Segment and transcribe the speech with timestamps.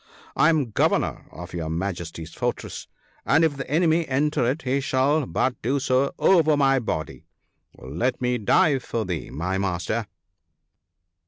[0.35, 2.87] I am governor of your Majesty's for tress,
[3.23, 7.27] and if the enemy enter it he shall but do so over my body;
[7.77, 10.07] let me die for thee, my Master